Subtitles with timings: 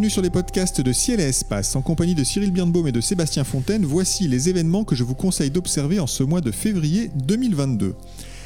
[0.00, 1.76] bienvenue sur les podcasts de Ciel et Espace.
[1.76, 5.14] En compagnie de Cyril Birnbaum et de Sébastien Fontaine, voici les événements que je vous
[5.14, 7.94] conseille d'observer en ce mois de février 2022.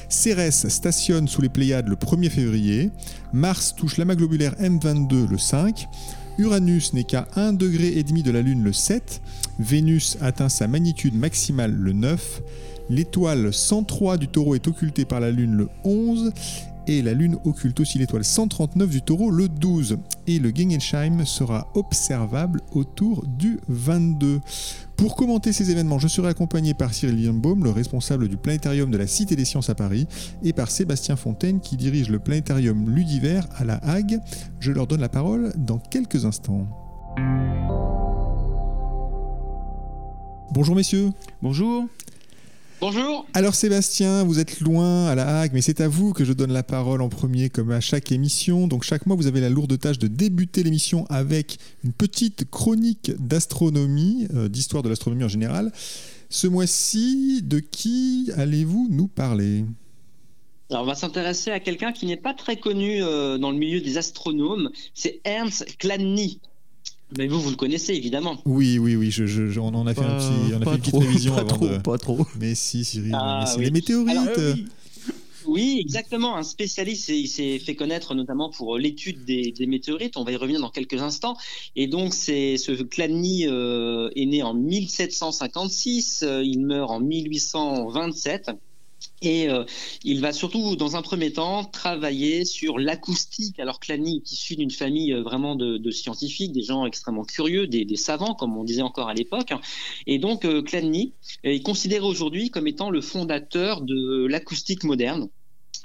[0.08, 2.90] Cérès stationne sous les Pléiades le 1er février,
[3.32, 5.86] Mars touche l'amas globulaire M22 le 5,
[6.38, 9.22] Uranus n'est qu'à 1,5 degré de la Lune le 7,
[9.60, 12.42] Vénus atteint sa magnitude maximale le 9,
[12.91, 16.32] l'étoile 103 du taureau est occultée par la Lune le 11
[16.86, 19.98] et la Lune occulte aussi l'étoile 139 du taureau le 12.
[20.27, 24.41] Et le Gengelsheim sera observable autour du 22.
[24.96, 28.96] Pour commenter ces événements, je serai accompagné par Cyril Birnbaum, le responsable du planétarium de
[28.96, 30.06] la Cité des Sciences à Paris,
[30.42, 34.20] et par Sébastien Fontaine, qui dirige le planétarium Ludiver à La Hague.
[34.60, 36.66] Je leur donne la parole dans quelques instants.
[40.52, 41.10] Bonjour messieurs.
[41.42, 41.86] Bonjour.
[42.80, 43.27] Bonjour.
[43.33, 46.53] Alors Sébastien, vous êtes loin à la Hague, mais c'est à vous que je donne
[46.53, 48.66] la parole en premier comme à chaque émission.
[48.66, 53.12] Donc chaque mois, vous avez la lourde tâche de débuter l'émission avec une petite chronique
[53.19, 55.72] d'astronomie, euh, d'histoire de l'astronomie en général.
[56.28, 59.64] Ce mois-ci, de qui allez-vous nous parler?
[60.70, 63.81] Alors, on va s'intéresser à quelqu'un qui n'est pas très connu euh, dans le milieu
[63.81, 64.70] des astronomes.
[64.94, 66.41] C'est Ernst Chladni.
[67.16, 68.38] Mais vous, vous le connaissez évidemment.
[68.44, 69.10] Oui, oui, oui.
[69.10, 71.56] Je, on en a fait, un petit, on a fait une petite révision pas avant
[71.56, 71.78] trop, de...
[71.78, 72.26] Pas trop.
[72.40, 73.12] Mais si, Cyril.
[73.14, 73.64] Ah, mais oui.
[73.64, 74.16] les météorites.
[74.16, 74.56] Alors,
[75.46, 76.36] Oui, exactement.
[76.36, 80.16] Un spécialiste, il s'est fait connaître notamment pour l'étude des, des, météorites.
[80.16, 81.36] On va y revenir dans quelques instants.
[81.76, 86.22] Et donc, c'est ce Chladni euh, est né en 1756.
[86.22, 88.50] Euh, il meurt en 1827.
[89.22, 89.65] Et euh,
[90.03, 93.59] il va surtout, dans un premier temps, travailler sur l'acoustique.
[93.59, 97.97] Alors Chladni est issu d'une famille euh, vraiment de, scientifiques, des gens extrêmement curieux, des,
[97.97, 99.53] savants, comme on disait encore à l'époque.
[100.06, 100.62] Et donc euh,
[101.44, 105.28] est considéré aujourd'hui comme étant le fondateur de l'acoustique moderne.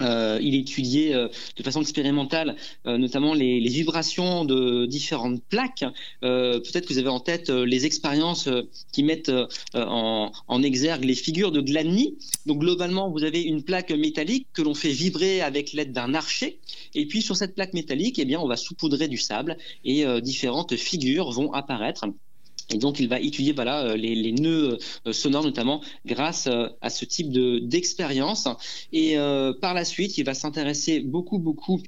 [0.01, 1.27] Euh, il étudiait euh,
[1.57, 2.55] de façon expérimentale
[2.85, 5.85] euh, notamment les, vibrations de différentes plaques.
[6.21, 8.49] Peut-être que vous avez en tête les expériences
[8.91, 9.31] qui mettent
[9.75, 12.17] en, exergue les figures de Chladni.
[12.47, 16.57] Donc globalement, vous avez une plaque métallique que l'on fait vibrer avec l'aide d'un archet.
[16.95, 20.75] Et puis sur cette plaque métallique, eh bien, on va saupoudrer du sable et différentes
[20.75, 22.05] figures vont apparaître.
[22.73, 24.77] Et donc, il va étudier voilà, les, les nœuds
[25.11, 26.47] sonores, notamment grâce
[26.81, 28.47] à ce type d'expérience.
[28.91, 31.81] et euh, par la suite, il va s'intéresser beaucoup, beaucoup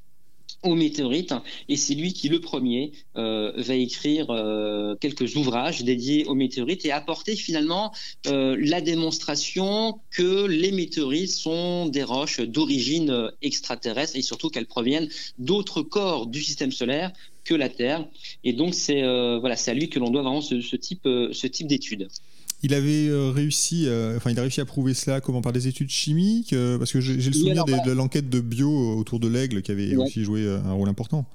[0.64, 1.34] aux météorites
[1.70, 6.86] et c'est lui qui le premier euh, va écrire euh, quelques ouvrages dédiés aux météorites
[6.86, 7.92] et apporter finalement
[8.28, 15.10] euh, la démonstration que les météorites sont des roches d'origine extraterrestre et surtout qu'elles proviennent
[15.40, 17.12] d'autres corps du système solaire
[17.44, 18.06] que la Terre
[18.44, 19.02] et donc c'est
[19.40, 22.08] voilà c'est à lui que l'on doit vraiment ce, ce type ce type d'études.
[22.64, 25.68] Il avait euh, réussi, euh, enfin, il a réussi à prouver cela comment par des
[25.68, 28.98] études chimiques, euh, parce que j'ai le souvenir oui, alors, de, de l'enquête de bio
[28.98, 30.06] autour de l'aigle qui avait ouais.
[30.06, 31.26] aussi joué un rôle important.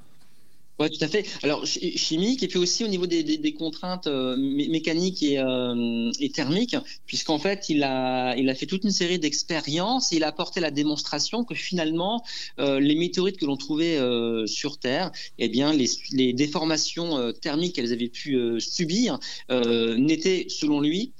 [0.78, 1.24] Oui, tout à fait.
[1.42, 6.76] Alors, chimique, et puis aussi au niveau des, contraintes euh, mécaniques et, euh, et thermiques,
[7.06, 10.60] puisqu'en fait, il a, il a fait toute une série d'expériences et il a apporté
[10.60, 12.22] la démonstration que finalement,
[12.58, 13.98] euh, les météorites que l'on trouvait
[14.46, 21.12] sur Terre, eh bien, les, les déformations thermiques qu'elles avaient pu subir n'étaient, selon lui,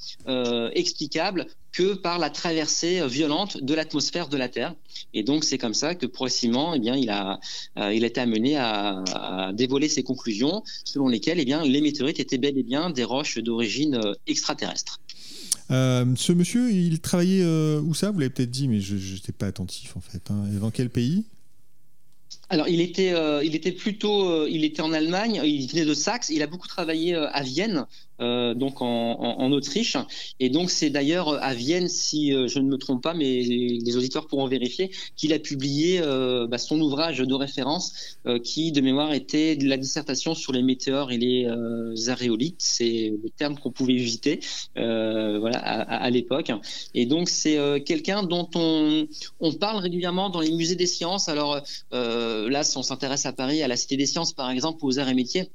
[0.75, 4.75] explicables que par la traversée violente de l'atmosphère de la Terre.
[5.13, 7.39] Et donc c'est comme ça que progressivement, eh bien, il a,
[7.77, 11.83] euh, il a été amené à, à, dévoiler ses conclusions, selon lesquelles, eh bien, les
[11.83, 15.01] météorites étaient bel et bien des roches d'origine extraterrestre.
[15.71, 18.11] Euh, ce monsieur, il travaillait euh, où ça?
[18.11, 20.31] Vous l'avez peut-être dit, mais je n'étais pas attentif en fait.
[20.31, 20.45] Hein.
[20.59, 21.27] Dans quel pays?
[22.49, 25.95] Alors, il était, euh, il était plutôt, euh, il était en Allemagne, il venait de
[25.95, 27.87] Saxe, il a beaucoup travaillé euh, à Vienne,
[28.19, 29.97] donc en, en, en, Autriche.
[30.41, 34.27] Et donc, c'est d'ailleurs à Vienne, si je ne me trompe pas, mais les auditeurs
[34.27, 36.01] pourront vérifier, qu'il a publié
[36.49, 41.19] bah, son ouvrage de référence qui, de mémoire, était la dissertation sur les météores et
[41.19, 42.61] les aréolites.
[42.61, 44.41] C'est le terme qu'on pouvait éviter
[44.75, 46.53] voilà, à, à l'époque.
[46.95, 49.07] Et donc, c'est quelqu'un dont on,
[49.41, 51.29] on parle régulièrement dans les musées des sciences.
[51.29, 54.99] Alors, là, si on s'intéresse à Paris, à la Cité des Sciences, par exemple, aux
[54.99, 55.51] arts et métiers,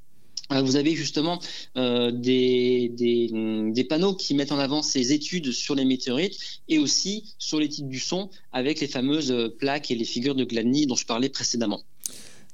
[0.63, 1.39] vous avez justement
[1.75, 6.37] des, des, panneaux qui mettent en avant ces études sur les météorites
[6.67, 10.85] et aussi sur l'étude du son avec les fameuses plaques et les figures de Gladney
[10.85, 11.81] dont je parlais précédemment.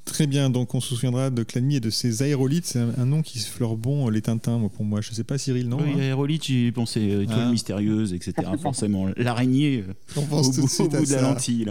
[0.08, 2.66] Très bien, donc on se souviendra de Clanmy et de ses aérolithes.
[2.66, 5.02] C'est un, nom qui se fleure bon, les Tintins, pour moi.
[5.02, 7.52] Je ne sais pas, Cyril, non Oui, hein aérolithes, j'ai pensé euh, étoiles ah.
[7.52, 8.34] mystérieuses, etc.
[8.62, 11.66] Forcément, l'araignée euh, au, bout, de la lentille.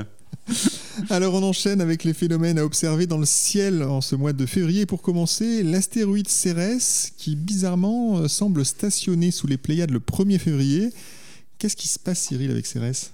[1.10, 4.46] Alors on enchaîne avec les phénomènes à observer dans le ciel en ce mois de
[4.46, 4.86] février.
[4.86, 10.90] Pour commencer, l'astéroïde Cérès, qui bizarrement euh, semble stationner sous les Pléiades le 1er février.
[11.58, 13.12] Qu'est-ce qui se passe, Cyril, avec Cérès?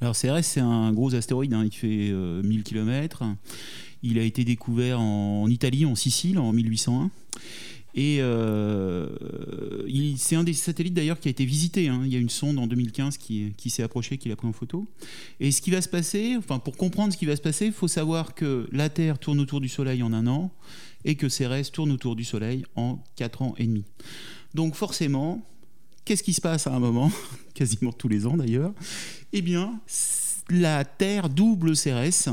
[0.00, 3.24] Alors CRS, c'est un gros astéroïde, hein, il fait 1000 km.
[4.02, 7.10] Il a été découvert en, Italie, en Sicile, en 1801.
[7.94, 9.08] Et euh,
[10.16, 11.88] c'est un des satellites d'ailleurs qui a été visité.
[11.88, 12.02] Hein.
[12.04, 14.86] Il y a une sonde en 2015 qui, s'est approchée, qui l'a pris en photo.
[15.38, 17.72] Et ce qui va se passer, enfin pour comprendre ce qui va se passer, il
[17.72, 20.52] faut savoir que la Terre tourne autour du Soleil en un an
[21.04, 23.84] et que Cérès tourne autour du Soleil en quatre ans et demi.
[24.54, 25.46] Donc forcément,
[26.04, 27.12] qu'est-ce qui se passe à un moment,
[27.54, 28.72] quasiment tous les ans d'ailleurs?
[29.32, 29.80] Eh bien,
[30.50, 32.28] la Terre double Cérès,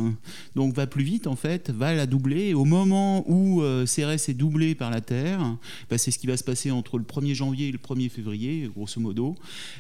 [0.55, 2.53] donc va plus vite en fait, va la doubler.
[2.53, 5.57] au moment où euh, Cérès est doublé par la Terre,
[5.89, 8.69] bah, c'est ce qui va se passer entre le 1er janvier et le 1er février,
[8.73, 9.35] grosso modo.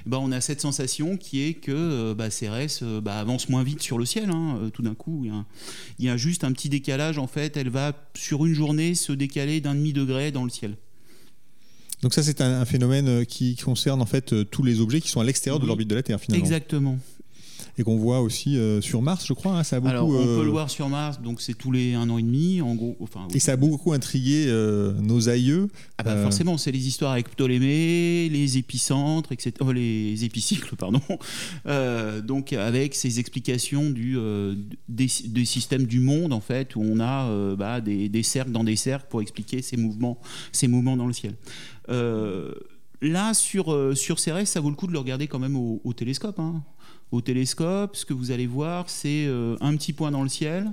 [0.05, 3.81] Bah, on a cette sensation qui est que euh, bah, Cérès euh, avance moins vite
[3.81, 4.29] sur le ciel.
[4.29, 5.25] Hein, tout d'un coup,
[5.99, 7.57] il y, a, juste un petit décalage en fait.
[7.57, 10.77] Elle va sur une journée se décaler d'un demi degré dans le ciel.
[12.01, 15.23] Donc ça, c'est un, phénomène qui concerne en fait tous les objets qui sont à
[15.23, 16.43] l'extérieur de l'orbite de la Terre finalement.
[16.43, 16.97] Exactement
[17.77, 19.57] et qu'on voit aussi euh, sur Mars, je crois.
[19.57, 21.71] Hein, ça a beaucoup, Alors, on peut le euh, voir sur Mars, donc c'est tous
[21.71, 22.95] les un an et demi, en gros.
[22.99, 25.67] Enfin, Et ça a beaucoup intrigué euh, nos aïeux.
[25.97, 29.53] Ah bah forcément, c'est les histoires avec Ptolémée, les épicentres, etc.
[29.73, 31.01] les épicycles, pardon.
[32.23, 34.17] donc avec ces explications du,
[34.89, 35.07] des,
[35.45, 39.21] systèmes du monde, en fait, où on a bah, des, cercles dans des cercles pour
[39.21, 40.19] expliquer ces mouvements,
[40.51, 41.35] ces mouvements dans le ciel.
[43.01, 46.39] Là, sur, sur Cérès, ça vaut le coup de le regarder quand même au, télescope.
[46.39, 46.63] Hein
[47.11, 50.71] au télescope, ce que vous allez voir, c'est euh, un petit point dans le ciel.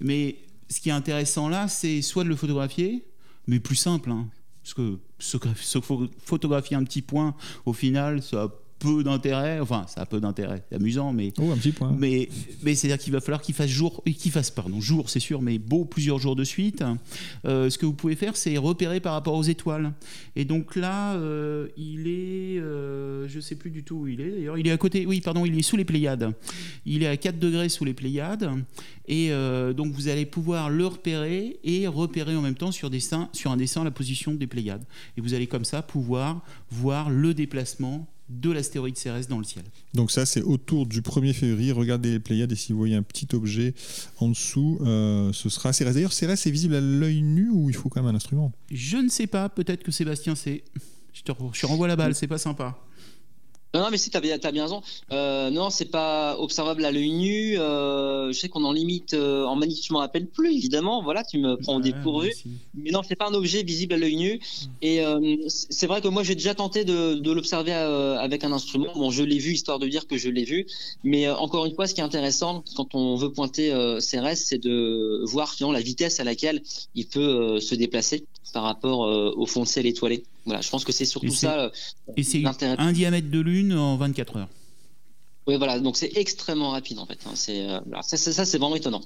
[0.00, 0.36] Mais
[0.68, 3.04] ce qui est intéressant là, c'est soit de le photographier,
[3.46, 4.10] mais plus simple.
[4.10, 4.28] Hein,
[4.62, 4.98] parce que
[6.24, 7.34] photographier un petit point,
[7.66, 9.60] au final, ça peu d'intérêt.
[9.60, 10.64] Enfin, ça a peu d'intérêt.
[10.68, 11.32] C'est amusant, mais.
[11.38, 11.94] Oh, un petit point.
[11.96, 12.28] Mais,
[12.62, 15.58] mais c'est-à-dire qu'il va falloir qu'il fasse jour, qu'il fasse, pardon, jour, c'est sûr, mais
[15.58, 16.82] beau plusieurs jours de suite.
[17.44, 19.92] Euh, ce que vous pouvez faire, c'est repérer par rapport aux étoiles.
[20.34, 22.58] Et donc là, euh, il est.
[22.58, 24.58] Euh, je sais plus du tout où il est d'ailleurs.
[24.58, 25.06] Il est à côté.
[25.06, 26.32] Oui, pardon, il est sous les Pléiades.
[26.86, 28.50] Il est à 4 degrés sous les Pléiades.
[29.06, 29.30] Et
[29.76, 33.56] donc vous allez pouvoir le repérer et repérer en même temps sur, dessin, sur un
[33.56, 34.84] dessin la position des Pléiades.
[35.16, 39.64] Et vous allez comme ça pouvoir voir le déplacement de l'astéroïde Cérès dans le ciel.
[39.92, 41.72] Donc ça, c'est autour du 1er février.
[41.72, 43.74] Regardez les Pléiades et si vous voyez un petit objet
[44.18, 45.94] en dessous, euh, ce sera Cérès.
[45.94, 48.52] D'ailleurs, Cérès est visible à l'œil nu ou il faut quand même un instrument?
[48.70, 49.48] Je ne sais pas.
[49.48, 50.62] Peut-être que Sébastien sait.
[51.12, 52.78] Je te, je te renvoie la balle, c'est pas sympa.
[53.72, 54.82] Non, mais si, tu as, bien raison.
[55.12, 57.58] Euh, non, c'est pas observable à l'œil nu.
[57.58, 61.02] Euh, je sais qu'on en limite euh, en manif, je m'en rappelle plus, évidemment.
[61.02, 62.32] Voilà, tu me prends au dépourvu.
[62.74, 64.34] Mais non, c'est pas un objet visible à l'œil nu.
[64.34, 64.66] Mm.
[64.82, 68.50] Et euh, c'est vrai que moi, j'ai déjà tenté de, de l'observer euh, avec un
[68.50, 68.92] instrument.
[68.94, 70.66] Bon, je l'ai vu, histoire de dire que je l'ai vu.
[71.04, 73.70] Mais encore une fois, ce qui est intéressant quand on veut pointer
[74.00, 76.62] CRS, c'est de voir finalement la vitesse à laquelle
[76.96, 80.24] il peut se déplacer par rapport au fond de ciel étoilé.
[80.46, 81.60] Voilà, je pense que c'est surtout ça.
[81.60, 81.70] Euh,
[82.16, 84.48] et c'est un diamètre de lune en 24 heures.
[85.46, 87.18] Oui, voilà, donc c'est extrêmement rapide en fait.
[87.26, 87.32] Hein.
[87.34, 89.00] C'est, euh, ça, c'est vraiment étonnant.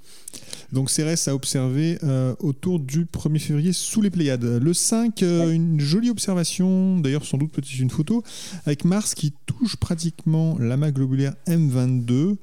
[0.73, 4.45] Donc Cérès a observé euh, autour du 1er février sous les Pléiades.
[4.45, 8.23] Le 5, une jolie observation, d'ailleurs sans doute peut-être une photo,
[8.67, 12.37] avec Mars qui touche pratiquement l'amas globulaire M22.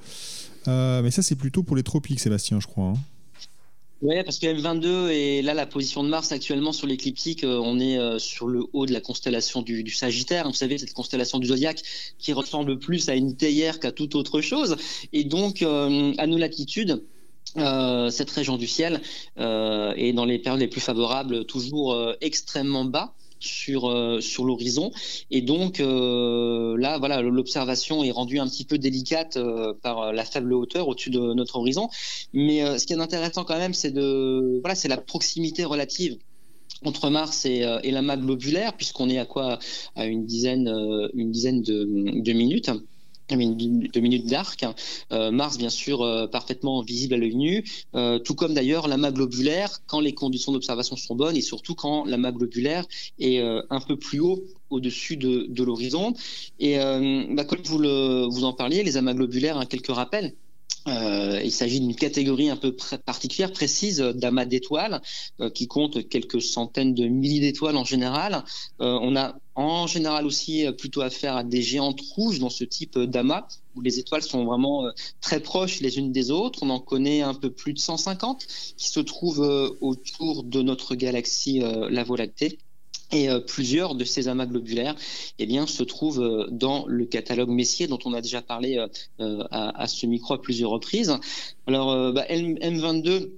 [0.68, 2.86] mais ça c'est plutôt pour les tropiques, Sébastien, je crois.
[2.86, 2.94] Hein.
[4.02, 7.80] Oui, parce que M22 et là la position de Mars actuellement sur l'écliptique, euh, on
[7.80, 10.48] est euh, sur le haut de la constellation du, Sagittaire.
[10.48, 11.84] Vous savez cette constellation du zodiaque
[12.18, 14.76] qui ressemble plus à une théière qu'à toute autre chose.
[15.14, 17.04] Et donc euh, à nos latitudes.
[17.56, 19.02] cette région du ciel
[19.38, 24.92] est dans les périodes les plus favorables toujours extrêmement bas sur, euh, sur l'horizon.
[25.30, 30.26] Et donc euh, là, voilà, l'observation est rendue un petit peu délicate euh, par la
[30.26, 31.90] faible hauteur au-dessus de notre horizon.
[32.34, 36.18] Mais ce qui est intéressant quand même, c'est de voilà, c'est la proximité relative
[36.84, 39.60] entre Mars et, et l'amas globulaire, puisqu'on est à quoi?
[39.96, 40.68] À une dizaine,
[41.14, 42.72] une dizaine de, de minutes
[43.36, 44.66] de minutes d'arc.
[45.12, 47.64] Euh, Mars, bien sûr, euh, parfaitement visible à l'œil nu,
[47.96, 52.06] euh, tout comme d'ailleurs l'amas globulaire quand les conditions d'observation sont bonnes et surtout quand
[52.06, 52.86] l'amas globulaire
[53.20, 56.14] est un peu plus haut au-dessus de, de l'horizon.
[56.60, 60.36] Et bah, comme vous, le, vous en parliez, les amas globulaires, hein, quelques rappels.
[60.88, 62.76] Euh, il s'agit d'une catégorie un peu
[63.06, 65.02] particulière, précise, d'amas d'étoiles,
[65.40, 68.44] euh, qui compte quelques centaines de milliers d'étoiles en général.
[68.82, 72.98] Euh, on a en général aussi plutôt affaire à des géantes rouges dans ce type
[72.98, 76.60] d'amas, où les étoiles sont vraiment très proches les unes des autres.
[76.64, 78.48] On en connaît un peu plus de 150
[78.78, 82.58] qui se trouvent autour de notre galaxie, la Voie lactée.
[83.12, 84.96] Et euh, plusieurs de ces amas globulaires
[85.40, 88.78] eh bien, se trouvent euh, dans le catalogue Messier, dont on a déjà parlé
[89.20, 91.18] euh, à, ce micro à plusieurs reprises.
[91.68, 93.32] Alors, bah, M22,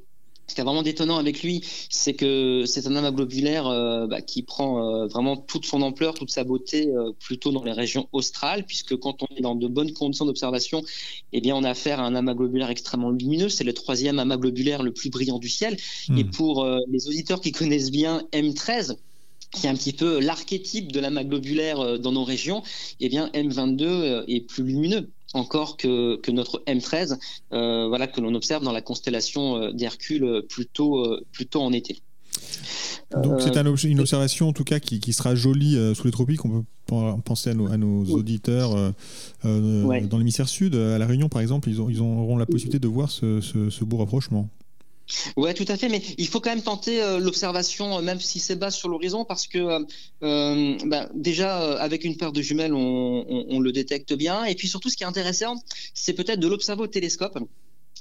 [0.48, 3.64] ce qui est vraiment détonnant avec lui, c'est que c'est un amas globulaire
[4.08, 8.66] bah, qui prend vraiment toute son ampleur, toute sa beauté plutôt dans les régions australes,
[8.66, 10.84] puisque quand on est dans de bonnes conditions d'observation,
[11.32, 13.50] eh bien, on a affaire à un amas globulaire extrêmement lumineux.
[13.50, 15.78] C'est le troisième amas globulaire le plus brillant du ciel.
[16.10, 16.18] Hmm.
[16.18, 18.98] Et pour les auditeurs qui connaissent bien M13,
[19.54, 22.64] qui est un petit peu l'archétype de l'amas globulaire euh, dans nos régions,
[23.00, 27.18] eh bien M22 euh, est plus lumineux encore que, que notre M13,
[27.54, 32.02] euh, voilà que l'on observe dans la constellation d'Hercule plutôt plutôt en été.
[33.24, 36.46] Donc c'est une observation en tout cas qui, qui sera jolie sous les tropiques.
[36.46, 38.94] On peut penser à nos, à nos auditeurs
[39.44, 40.76] dans l'hémisphère sud.
[40.76, 43.72] À la Réunion par exemple, ils, ont, ils auront la possibilité de voir ce, ce,
[43.72, 44.50] ce beau rapprochement.
[45.38, 48.40] Ouais, tout à fait, mais il faut quand même tenter euh, l'observation, euh, même si
[48.40, 49.84] c'est bas sur l'horizon, parce que
[50.24, 54.90] euh, bah, déjà avec une paire de jumelles, on, le détecte bien, et puis surtout,
[54.90, 55.56] ce qui est intéressant,
[55.94, 57.38] c'est peut-être de l'observer au télescope.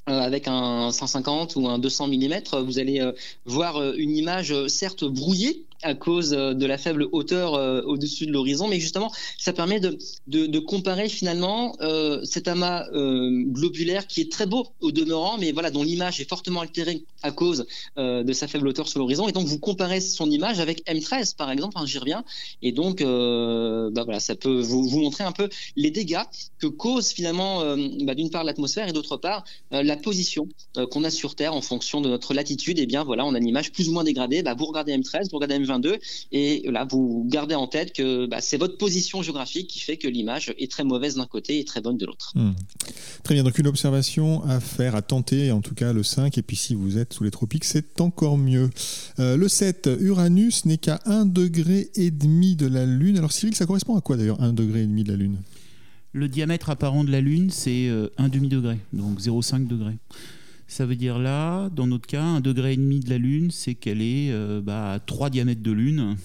[0.06, 3.00] avec un 150 ou un 200 mm, vous allez
[3.44, 8.32] voir une image certes brouillée, à cause euh, de la faible hauteur euh, au-dessus de
[8.32, 14.46] l'horizon, mais justement, ça permet de, comparer finalement euh, cet amas globulaire qui est très
[14.46, 18.68] beau au demeurant, mais voilà, dont l'image est fortement altérée à cause de sa faible
[18.68, 19.28] hauteur sur l'horizon.
[19.28, 22.24] Et donc, vous comparez son image avec M13, par exemple, hein, j'y reviens,
[22.62, 26.22] et donc, bah voilà, ça peut vous, montrer un peu les dégâts
[26.58, 30.48] que cause finalement, bah, d'une part, l'atmosphère et d'autre part, la position
[30.90, 32.78] qu'on a sur Terre en fonction de notre latitude.
[32.78, 34.42] Et bien, voilà, on a une image plus ou moins dégradée.
[34.42, 35.71] Bah, vous regardez M13, vous regardez M20
[36.32, 40.08] et là, vous gardez en tête que bah, c'est votre position géographique qui fait que
[40.08, 42.32] l'image est très mauvaise d'un côté et très bonne de l'autre.
[42.34, 42.52] Hmm.
[43.22, 46.42] Très bien, donc une observation à faire, à tenter, en tout cas le 5, et
[46.42, 48.70] puis si vous êtes sous les tropiques, c'est encore mieux.
[49.18, 53.18] Euh, le 7, Uranus n'est qu'à 1,5 degré et demi de la Lune.
[53.18, 55.38] Alors Cyril, ça correspond à quoi d'ailleurs 1 degré et demi de la Lune?
[56.12, 59.92] Le diamètre apparent de la Lune, c'est 1 euh, demi-degré, donc 0,5 degré.
[60.72, 63.74] Ça veut dire là, dans notre cas, un degré et demi de la Lune, c'est
[63.74, 66.16] qu'elle est, euh, bah, à 3 diamètres de Lune.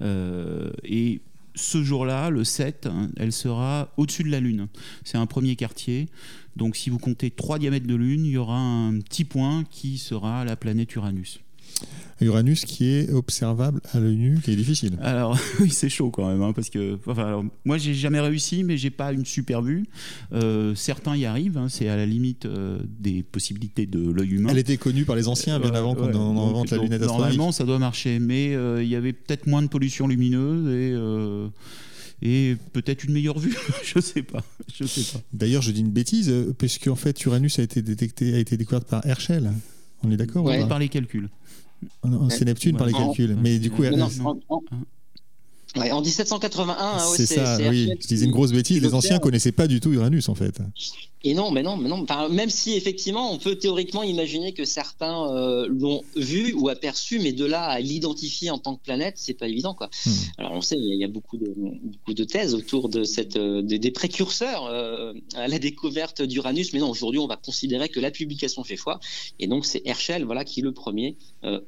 [0.00, 1.20] Euh, et
[1.54, 4.68] ce jour-là, le 7, hein, elle sera au-dessus de la Lune.
[5.04, 6.08] C'est un premier quartier.
[6.56, 9.98] Donc si vous comptez 3 diamètres de Lune, il y aura un petit point qui
[9.98, 11.40] sera la planète Uranus.
[12.20, 14.98] Uranus qui est observable à l'œil nu, qui est difficile.
[15.00, 18.62] Alors oui, c'est chaud quand même, hein, parce que enfin, alors, moi j'ai jamais réussi,
[18.62, 19.86] mais j'ai pas une super vue.
[20.32, 24.50] Euh, certains y arrivent, hein, c'est à la limite euh, des possibilités de l'œil humain.
[24.50, 27.36] Elle était connue par les anciens bien avant qu'on invente la lunette astronomique.
[27.36, 30.94] Normalement, ça doit marcher, mais euh, il y avait peut-être moins de pollution lumineuse et
[32.22, 33.56] et peut-être une meilleure vue.
[33.82, 34.44] je sais pas.
[34.74, 35.24] Je sais pas.
[35.32, 38.86] D'ailleurs, je dis une bêtise, puisque en fait Uranus a été détecté, a été découverte
[38.86, 39.50] par Herschel.
[40.02, 41.30] On est d'accord Par les calculs.
[42.30, 43.36] C'est Neptune par les calculs.
[43.40, 43.90] Mais du coup, en
[46.00, 47.92] 1781, hein, c'est ça, oui.
[48.00, 48.82] Je disais une grosse bêtise.
[48.82, 50.60] Les anciens connaissaient pas du tout Uranus, en fait.
[51.22, 52.06] Et non, mais non, mais non.
[52.30, 57.32] même si effectivement, on peut théoriquement imaginer que certains euh, l'ont vu ou aperçu, mais
[57.32, 59.90] de là à l'identifier en tant que planète, c'est pas évident, quoi.
[60.06, 60.10] Hmm.
[60.38, 63.60] Alors on sait, il y, a beaucoup de, beaucoup de thèses autour de cette, euh,
[63.60, 68.10] des, précurseurs euh, à la découverte d'Uranus, mais non, aujourd'hui, on va considérer que la
[68.10, 68.98] publication fait foi,
[69.38, 71.16] et donc c'est Herschel, voilà, qui le premier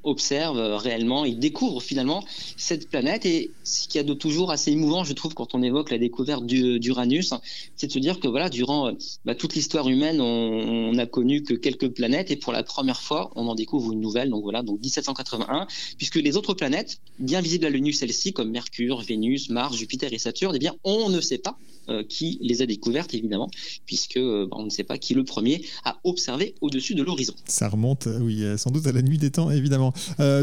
[0.02, 2.22] observe réellement, il découvre finalement
[2.56, 5.62] cette planète, et ce qu'il y a de toujours assez émouvant, je trouve, quand on
[5.62, 7.32] évoque la découverte d'Uranus,
[7.76, 8.92] c'est de se dire que voilà, durant
[9.24, 13.32] bah, toute l'histoire humaine, on n'a connu que quelques planètes et pour la première fois,
[13.34, 14.30] on en découvre une nouvelle.
[14.30, 18.52] Donc voilà, donc 1781, puisque les autres planètes, bien visibles à l'œil nu, celles-ci, comme
[18.52, 21.58] Mercure, Vénus, Mars, Jupiter et Saturne, eh bien, on ne sait pas
[21.88, 23.50] euh, qui les a découvertes, évidemment,
[23.86, 27.34] puisque euh, bah, on ne sait pas qui le premier a observé au-dessus de l'horizon.
[27.46, 29.92] Ça remonte, euh, oui, sans doute à la nuit des temps, évidemment.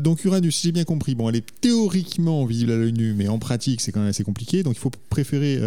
[0.03, 3.39] donc Uranus, j'ai bien compris, bon, elle est théoriquement visible à l'œil nu, mais en
[3.39, 4.63] pratique, c'est quand même assez compliqué.
[4.63, 5.57] Donc il faut préférer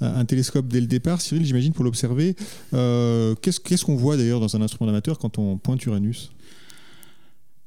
[0.00, 1.20] un télescope dès le départ.
[1.20, 2.34] Cyril, j'imagine, pour l'observer.
[2.72, 6.32] Qu'est-ce qu'on voit d'ailleurs dans un instrument d'amateur quand on pointe Uranus?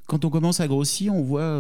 [0.07, 1.59] Quand on commence à grossir, on voit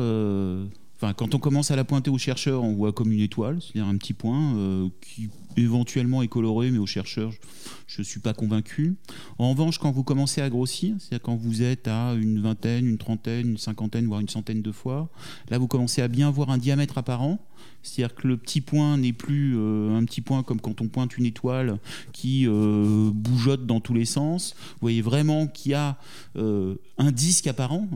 [1.01, 3.97] Quand on commence à la pointer au chercheur, on voit comme une étoile, c'est-à-dire un
[3.97, 7.31] petit point euh, qui éventuellement est coloré, mais au chercheur,
[7.85, 8.95] je ne suis pas convaincu.
[9.37, 12.97] En revanche, quand vous commencez à grossir, c'est-à-dire quand vous êtes à une vingtaine, une
[12.97, 15.09] trentaine, une cinquantaine, voire une centaine de fois,
[15.49, 17.39] là, vous commencez à bien voir un diamètre apparent.
[17.83, 21.17] C'est-à-dire que le petit point n'est plus euh, un petit point comme quand on pointe
[21.17, 21.77] une étoile
[22.13, 24.55] qui euh, bougeotte dans tous les sens.
[24.57, 25.97] Vous voyez vraiment qu'il y a
[26.35, 27.87] un disque apparent,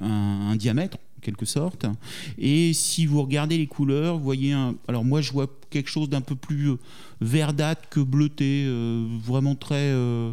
[0.00, 1.86] un diamètre quelque sorte.
[2.36, 4.74] Et si vous regardez les couleurs, vous voyez un.
[4.88, 6.78] Alors moi, je vois quelque chose d'un peu plus euh,
[7.20, 10.32] verdâtre que bleuté, euh, vraiment très euh,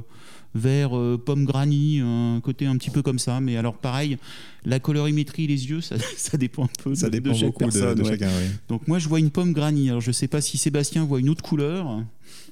[0.55, 0.91] vert,
[1.25, 3.39] pomme granny, un côté un petit peu comme ça.
[3.39, 4.17] Mais alors pareil,
[4.65, 7.95] la colorimétrie, les yeux, ça, ça dépend un peu ça de, dépend chaque beaucoup personne.
[7.95, 8.09] de, ouais.
[8.09, 8.27] chacun.
[8.27, 8.49] oui.
[8.67, 9.89] Donc moi, je vois une pomme granny.
[9.89, 12.03] Alors je sais pas si Sébastien voit une autre couleur.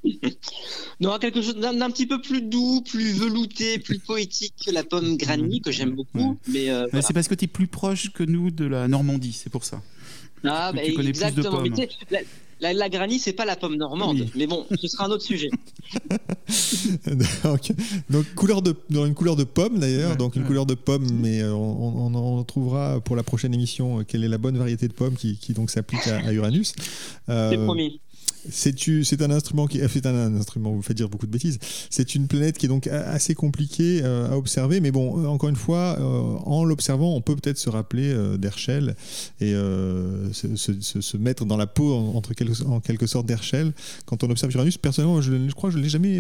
[1.00, 5.16] Non, quelque chose d'un petit peu plus doux, plus velouté, plus poétique que la pomme
[5.16, 6.18] granny que j'aime beaucoup.
[6.18, 6.36] Ouais.
[6.48, 7.02] Mais, euh, Mais voilà.
[7.04, 9.82] C'est parce que tu es plus proche que nous de la Normandie, c'est pour ça.
[10.44, 11.62] Ah, bah, tu connais plus de exactement.
[11.62, 11.76] Pommes.
[12.60, 14.18] La, la, granny, c'est pas la pomme normande.
[14.20, 14.32] Oui.
[14.36, 15.50] Mais bon, ce sera un autre sujet.
[17.44, 17.72] donc,
[18.10, 20.48] donc, couleur de, dans une couleur de pomme d'ailleurs, Ouais, donc une ouais.
[20.48, 24.24] couleur de pomme, mais euh, on, on en trouvera pour la prochaine émission euh, quelle
[24.24, 26.74] est la bonne variété de pomme qui, qui donc s'applique à, à Uranus.
[27.30, 28.00] Euh, C'est promis.
[28.50, 30.72] C'est un instrument qui euh, c'est un, un instrument.
[30.72, 31.60] Vous faites dire beaucoup de bêtises.
[31.90, 35.50] C'est une planète qui est donc assez compliquée euh, à observer, mais bon, euh, encore
[35.50, 38.96] une fois, euh, en l'observant, on peut peut-être se rappeler euh, d'Herschel
[39.42, 39.54] et
[40.34, 43.74] se, se- mettre dans la peau en, entre quelque, en quelque sorte d'Herschel
[44.06, 44.78] quand on observe Uranus.
[44.78, 46.20] Personnellement, je, je crois que je l'ai jamais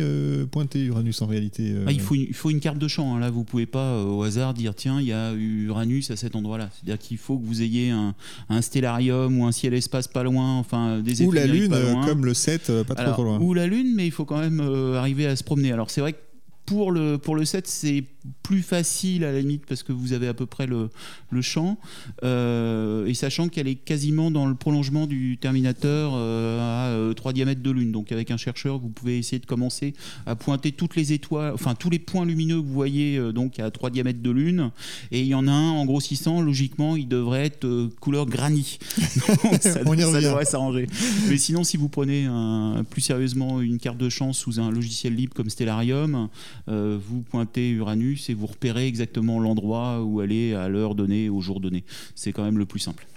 [0.51, 1.73] pointé Uranus en réalité.
[1.85, 3.15] Ah, il, faut une, il faut une carte de champ.
[3.15, 3.19] hein.
[3.19, 6.69] Là, vous pouvez pas au hasard dire tiens, il y a Uranus à cet endroit-là.
[6.73, 8.15] C'est-à-dire qu'il faut que vous ayez un,
[8.49, 12.05] un stellarium ou un ciel-espace pas loin, enfin des ou la Lune, pas loin.
[12.05, 13.39] comme le 7, euh, pas trop, Alors, trop loin.
[13.39, 15.71] Ou la Lune, mais il faut quand même euh, arriver à se promener.
[15.71, 16.19] Alors c'est vrai que
[16.67, 18.03] pour le, pour le 7, c'est
[18.43, 20.89] plus facile à la limite parce que vous avez à peu près le,
[21.31, 21.77] le champ.
[22.23, 27.61] Euh, et sachant qu'elle est quasiment dans le prolongement du Terminateur euh, à 3 diamètres
[27.61, 27.93] de Lune.
[27.93, 29.93] Donc avec un chercheur, vous pouvez essayer de commencer
[30.25, 33.59] à pointer toutes les étoiles, enfin tous les points lumineux que vous voyez euh, donc
[33.59, 34.71] à 3 diamètres de Lune.
[35.11, 38.77] Et il y en a un en grossissant, logiquement, il devrait être euh, couleur granny.
[39.43, 40.87] Donc, ça, On y ça devrait s'arranger.
[41.29, 45.15] Mais sinon, si vous prenez un- plus sérieusement une carte de chance sous un logiciel
[45.15, 46.27] libre comme Stellarium,
[46.69, 51.29] euh, vous pointez Uranus et vous repérez exactement l'endroit où elle est à l'heure donnée,
[51.29, 51.83] au jour donné.
[52.15, 53.07] C'est quand même le plus simple.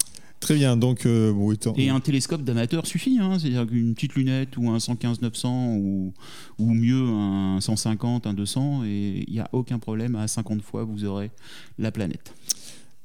[0.41, 0.77] Très bien.
[0.79, 3.39] Donc, euh, bon, étant- Et un télescope d'amateur suffit, hein.
[3.39, 6.15] c'est-à-dire qu'une petite lunette ou un 115-900 ou,
[6.59, 10.85] ou mieux un 150, un 200, et il n'y a aucun problème, à 50 fois
[10.85, 11.31] vous aurez
[11.79, 12.33] la planète.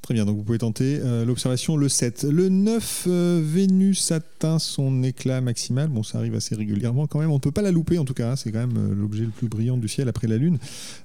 [0.01, 2.27] Très bien, donc vous pouvez tenter euh, l'observation le 7.
[2.29, 5.87] Le 9, euh, Vénus atteint son éclat maximal.
[5.87, 7.31] Bon, ça arrive assez régulièrement quand même.
[7.31, 8.33] On ne peut pas la louper en tout cas.
[8.33, 8.35] hein.
[8.35, 10.59] C'est quand même euh, l'objet le plus brillant du ciel après la Lune.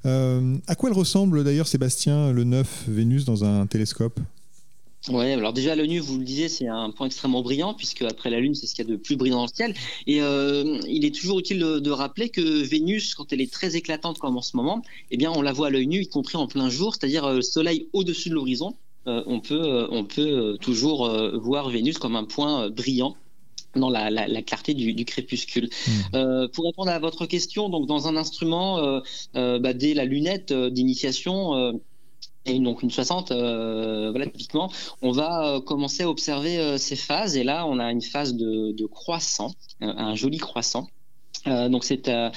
[0.04, 4.20] À quoi elle ressemble d'ailleurs, Sébastien, le 9, Vénus dans un télescope?
[5.08, 8.38] Ouais, alors déjà l'ONU, vous le disiez, c'est un point extrêmement brillant puisque après la
[8.38, 9.74] Lune, c'est ce qu'il y a de plus brillant dans le ciel.
[10.06, 14.18] Et il est toujours utile de, de rappeler que Vénus, quand elle est très éclatante
[14.18, 16.46] comme en ce moment, eh bien on la voit à l'œil nu, y compris en
[16.46, 18.76] plein jour, c'est-à-dire le Soleil au-dessus de l'horizon.
[19.06, 23.16] Euh, on peut, euh, on peut euh, toujours voir Vénus comme un point brillant
[23.76, 25.70] dans la, la, la clarté du, du crépuscule.
[26.14, 29.00] Euh, pour répondre à votre question, donc dans un instrument, euh,
[29.36, 31.80] euh, bah, dès la lunette d'initiation.
[32.46, 36.96] et donc une 60, euh, voilà typiquement, on va euh, commencer à observer euh, ces
[36.96, 37.36] phases.
[37.36, 40.88] Et là, on a une phase de, de croissant, un joli croissant.
[41.46, 42.30] Euh, donc c'est euh,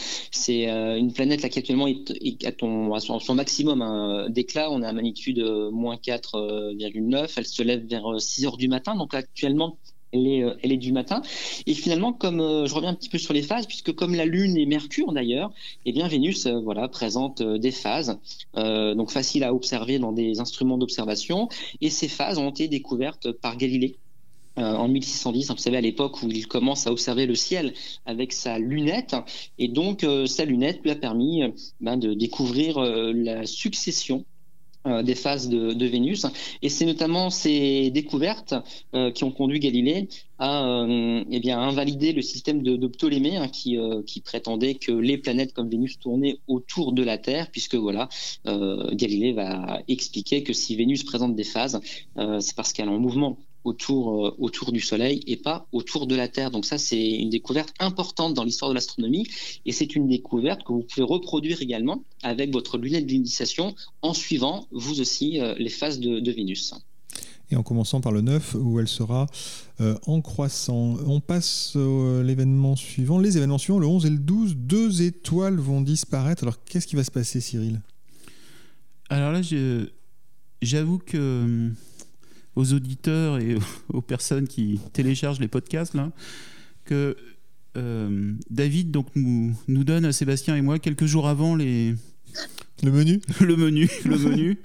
[0.50, 4.30] euh, une planète là qui actuellement est, est à, ton, à son, son maximum hein,
[4.30, 4.72] d'éclat.
[4.72, 7.34] On est à magnitude euh, moins 4,9.
[7.36, 8.96] Elle se lève vers euh, 6 heures du matin.
[8.96, 9.78] Donc actuellement,
[10.14, 11.22] elle est, euh, elle est du matin.
[11.66, 14.26] Et finalement, comme euh, je reviens un petit peu sur les phases, puisque comme la
[14.26, 15.52] Lune et Mercure d'ailleurs,
[15.86, 18.18] eh bien Vénus, euh, voilà, présente euh, des phases,
[18.56, 21.50] euh, donc faciles à observer dans des instruments d'observation.
[21.82, 23.98] Et ces phases ont été découvertes par Galilée.
[24.60, 27.74] Euh, en 1610, vous savez, à l'époque où il commence à observer le ciel
[28.06, 29.16] avec sa lunette.
[29.58, 31.50] Et donc, euh, sa lunette lui a permis euh,
[31.82, 34.26] ben, de découvrir la succession
[34.86, 36.26] des phases de, Vénus.
[36.62, 38.54] Et c'est notamment ces découvertes
[39.14, 40.86] qui ont conduit Galilée à
[41.32, 46.00] eh invalider le système de, Ptolémée hein, qui, qui prétendait que les planètes comme Vénus
[46.00, 48.10] tournaient autour de la Terre, puisque voilà,
[48.46, 51.80] Galilée va expliquer que si Vénus présente des phases,
[52.18, 56.16] c'est parce qu'elle est en mouvement autour, euh, autour du Soleil et pas autour de
[56.16, 56.52] la Terre.
[56.52, 59.28] Donc ça, c'est une découverte importante dans l'histoire de l'astronomie
[59.66, 64.68] et c'est une découverte que vous pouvez reproduire également avec votre lunette d'initiation en suivant
[64.72, 66.74] vous aussi euh, les phases de, de Vénus.
[67.52, 69.28] Et en commençant par le 9, où elle sera
[69.80, 70.98] euh, en croissant.
[71.06, 73.20] On passe à l'événement suivant.
[73.20, 76.44] Les événements suivants, le 11 et le 12, deux étoiles vont disparaître.
[76.44, 77.82] Alors qu'est-ce qui va se passer, Cyril?
[79.10, 79.42] Alors là,
[80.62, 81.76] j'avoue que hum,
[82.56, 83.58] aux auditeurs et
[83.90, 85.96] aux personnes qui téléchargent les podcasts
[86.86, 87.16] que
[87.76, 91.96] euh, David nous, nous donne à Sébastien et moi quelques jours avant les
[92.86, 94.58] le menu Le menu, le menu.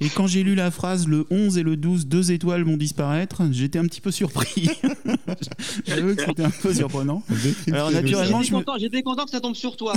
[0.00, 3.42] Et quand j'ai lu la phrase le 11 et le 12, deux étoiles vont disparaître,
[3.50, 4.70] j'étais un petit peu surpris.
[5.86, 7.22] J'avoue que c'était un peu surprenant.
[7.68, 9.92] Alors naturellement, j'étais content, que ça tombe sur toi.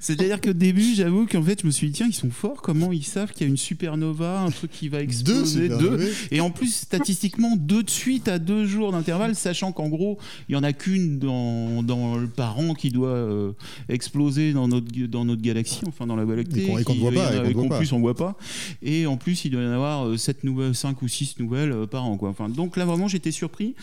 [0.00, 2.92] C'est-à-dire qu'au début, j'avoue qu'en fait, je me suis dit tiens, ils sont forts, comment
[2.92, 6.50] ils savent qu'il y a une supernova, un truc qui va exploser deux, Et en
[6.50, 10.62] plus, statistiquement, deux de suite à deux jours d'intervalle, sachant qu'en gros, il y en
[10.62, 13.52] a qu'une dans, dans, par an qui doit euh,
[13.88, 16.70] exploser dans notre, dans notre galaxie enfin dans la lactée.
[16.78, 17.48] Et qu'on voit pas.
[17.48, 18.36] Et qu'en plus on voit pas.
[18.82, 21.72] Et en plus, il doit y en avoir 7 euh, nouvelles, 5 ou 6 nouvelles
[21.72, 22.16] euh, par an.
[22.16, 22.28] Quoi.
[22.28, 23.74] Enfin, donc là, vraiment, j'étais surpris.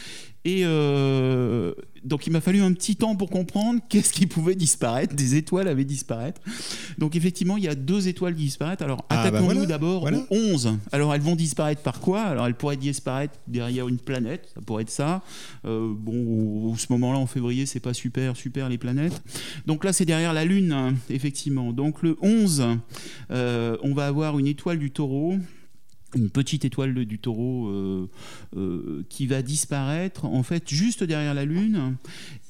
[0.43, 1.73] Et euh,
[2.03, 5.15] donc il m'a fallu un petit temps pour comprendre qu'est-ce qui pouvait disparaître.
[5.15, 6.41] Des étoiles avaient disparaître.
[6.97, 8.81] Donc effectivement, il y a deux étoiles qui disparaissent.
[8.81, 10.79] Alors ah, bah attaquons-nous d'abord aux 11.
[10.91, 12.21] Alors elles vont disparaître par quoi?
[12.21, 14.49] Alors elles pourraient disparaître derrière une planète.
[14.55, 15.21] Ça pourrait être ça.
[15.65, 19.21] Euh, bon, au ce moment-là, en février, c'est pas super, super les planètes.
[19.67, 21.71] Donc là, c'est derrière la Lune, hein, effectivement.
[21.71, 22.77] Donc le 11,
[23.29, 25.37] euh, on va avoir une étoile du taureau
[26.15, 28.09] une petite étoile du taureau euh,
[28.57, 31.95] euh, qui va disparaître en fait juste derrière la lune.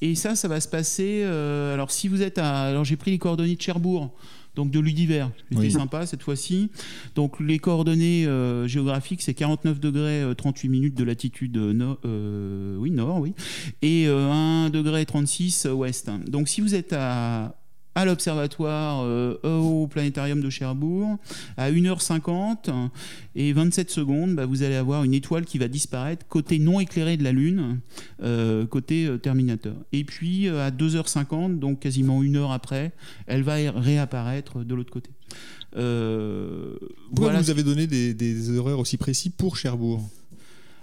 [0.00, 3.10] Et ça ça va se passer euh, alors si vous êtes à alors j'ai pris
[3.10, 4.12] les coordonnées de Cherbourg
[4.54, 5.30] donc de l'univers.
[5.50, 6.68] C'était sympa cette fois-ci.
[7.14, 8.28] Donc les coordonnées
[8.66, 13.32] géographiques c'est 49 degrés 38 minutes de latitude oui nord oui
[13.80, 16.10] et 1 degré 36 ouest.
[16.26, 17.61] Donc si vous êtes à
[17.94, 21.18] à l'observatoire euh, au planétarium de Cherbourg
[21.56, 22.88] à 1h50
[23.34, 27.16] et 27 secondes, bah, vous allez avoir une étoile qui va disparaître côté non éclairé
[27.16, 27.80] de la Lune,
[28.22, 29.74] euh, côté euh, Terminator.
[29.92, 32.92] Et puis à 2h50, donc quasiment une heure après,
[33.26, 35.10] elle va réapparaître de l'autre côté.
[35.70, 36.78] Pourquoi
[37.12, 37.40] voilà.
[37.40, 40.02] vous avez donné des, des horaires aussi précis pour Cherbourg?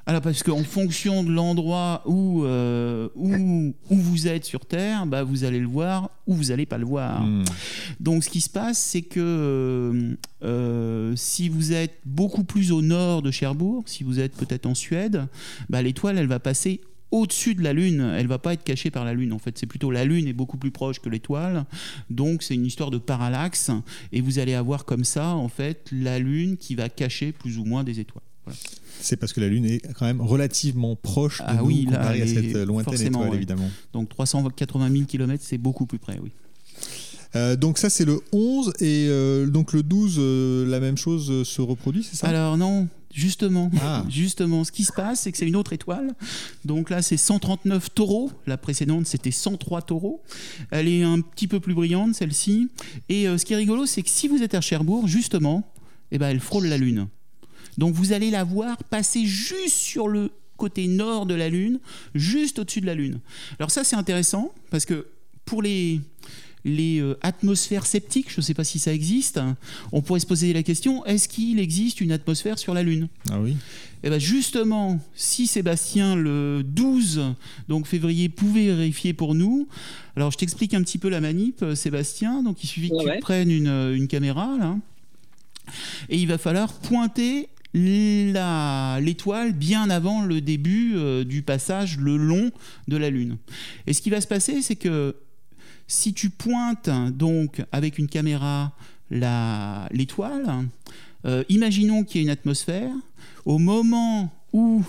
[0.10, 5.22] Alors parce qu'en fonction de l'endroit où, euh, où, où, vous êtes sur Terre, bah,
[5.22, 7.22] vous allez le voir ou vous n'allez pas le voir.
[7.22, 7.44] Hmm.
[8.00, 13.22] Donc ce qui se passe, c'est que euh, si vous êtes beaucoup plus au nord
[13.22, 15.28] de Cherbourg, si vous êtes peut-être en Suède,
[15.70, 19.06] bah, l'étoile, elle va passer au-dessus de la Lune, elle va pas être cachée par
[19.06, 19.32] la Lune.
[19.32, 21.66] En fait, c'est plutôt la Lune est beaucoup plus proche que l'étoile,
[22.10, 23.70] donc c'est une histoire de parallaxe.
[24.12, 27.64] Et vous allez avoir comme ça, en fait, la Lune qui va cacher plus ou
[27.64, 28.24] moins des étoiles.
[29.02, 32.14] C'est parce que la Lune est quand même relativement proche de ah nous oui, à
[32.28, 33.70] cette lointaine étoile, évidemment.
[33.94, 36.32] Donc 380 000 km, c'est beaucoup plus près, oui.
[37.36, 41.48] Euh, donc ça c'est le 11 et euh, donc le 12 euh, la même chose
[41.48, 42.28] se reproduit c'est ça?
[42.28, 43.70] Alors non justement.
[43.82, 44.04] Ah.
[44.10, 46.16] justement ce qui se passe c'est que c'est une autre étoile.
[46.66, 48.32] Donc là c'est 139 taureaux.
[48.48, 50.24] La précédente c'était 103 taureaux.
[50.72, 52.70] Elle est un petit peu plus brillante celle-ci.
[53.10, 55.72] Et ce qui est rigolo c'est que si vous êtes à Cherbourg justement
[56.12, 57.08] eh ben, elle frôle la Lune
[57.78, 61.80] donc vous allez la voir passer juste sur le côté nord de la Lune,
[62.14, 63.20] juste au-dessus de la Lune.
[63.60, 65.08] Alors ça c'est intéressant parce que
[65.46, 66.02] pour les
[66.66, 69.40] les euh, atmosphères sceptiques, je ne sais pas si ça existe,
[69.92, 73.08] on pourrait se poser la question est-ce qu'il existe une atmosphère sur la Lune?
[73.30, 73.56] Ah oui.
[74.04, 77.34] Eh bien justement, si Sébastien le 12
[77.68, 79.68] donc février pouvait vérifier pour nous,
[80.16, 82.44] alors je t'explique un petit peu la manip, Sébastien.
[82.44, 84.78] Donc il suffit que tu prennes une, une caméra là,
[86.10, 92.52] et il va falloir pointer l'étoile bien avant le début euh, du passage le long
[92.88, 93.38] de la Lune.
[93.88, 95.16] Et ce qui va se passer, c'est que
[95.88, 98.74] si tu pointes donc avec une caméra
[99.12, 100.68] l'étoile,
[101.26, 102.92] euh, imaginons qu'il y ait une atmosphère,
[103.46, 104.84] au moment où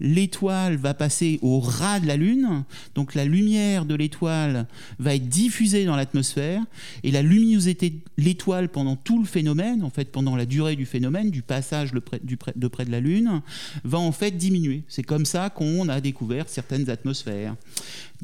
[0.00, 4.66] l'étoile va passer au ras de la Lune, donc la lumière de l'étoile
[4.98, 6.62] va être diffusée dans l'atmosphère,
[7.02, 10.86] et la luminosité de l'étoile pendant tout le phénomène, en fait pendant la durée du
[10.86, 13.42] phénomène, du passage de près de la Lune,
[13.84, 14.82] va en fait diminuer.
[14.88, 17.56] C'est comme ça qu'on a découvert certaines atmosphères.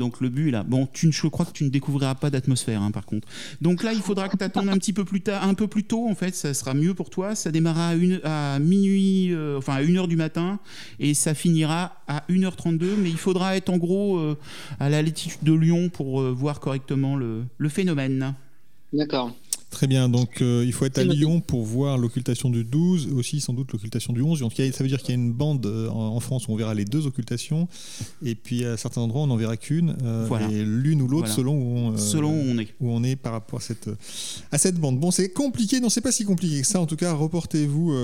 [0.00, 0.62] Donc le but là.
[0.62, 3.28] Bon, tu, je crois que tu ne découvriras pas d'atmosphère, hein, par contre.
[3.60, 5.84] Donc là, il faudra que tu attendes un petit peu plus tard, un peu plus
[5.84, 7.34] tôt, en fait, ça sera mieux pour toi.
[7.34, 7.92] Ça démarrera
[8.24, 10.58] à, minuit, euh, enfin à 1h du matin,
[10.98, 14.36] et ça finira à 1h32, mais il faudra être en gros euh,
[14.78, 18.34] à la latitude de Lyon pour euh, voir correctement le, le phénomène.
[18.92, 19.32] D'accord.
[19.70, 23.40] Très bien, donc euh, il faut être à Lyon pour voir l'occultation du 12, aussi
[23.40, 24.40] sans doute l'occultation du 11.
[24.40, 26.74] Donc, ça veut dire qu'il y a une bande euh, en, France où on verra
[26.74, 27.68] les deux occultations,
[28.24, 31.54] et puis à certains endroits on n'en verra qu'une, euh, et l'une ou l'autre selon,
[31.54, 32.68] où on, selon où on est.
[32.80, 33.88] Où on est par rapport à cette,
[34.50, 34.98] à cette bande.
[34.98, 36.80] Bon, c'est compliqué, non, c'est pas si compliqué que ça.
[36.80, 37.94] En tout cas, reportez-vous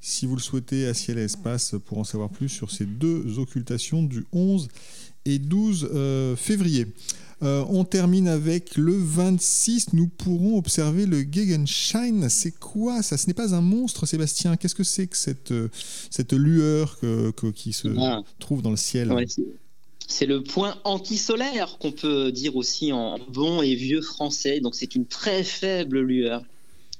[0.00, 3.38] si vous le souhaitez à Ciel et Espace pour en savoir plus sur ces deux
[3.38, 4.68] occultations du 11
[5.24, 6.86] et 12 février.
[7.40, 12.28] on termine avec le 26, nous pourrons observer le Gegenschein.
[12.28, 13.16] C'est quoi ça?
[13.16, 14.56] Ce n'est pas un monstre, Sébastien.
[14.56, 15.54] Qu'est-ce que c'est que cette,
[16.10, 16.98] cette lueur
[17.54, 18.22] qui se ah.
[18.38, 19.12] trouve dans le ciel?
[20.10, 24.60] C'est le point anti-solaire qu'on peut dire aussi en bon et vieux français.
[24.60, 26.42] Donc c'est une très faible lueur.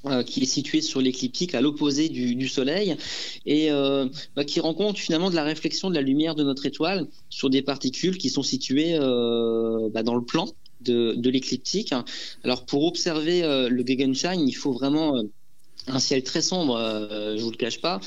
[0.06, 2.96] Euh, qui est située sur l'écliptique à l'opposé du, Soleil
[3.44, 6.64] et euh, bah, qui rend compte finalement de la réflexion de la lumière de notre
[6.64, 10.48] étoile sur des particules qui sont situées euh, bah, dans le plan
[10.80, 11.92] de, de l'écliptique.
[12.44, 15.22] Alors pour observer le Gegenschein, il faut vraiment
[15.86, 18.00] un ciel très sombre, je je vous le cache pas,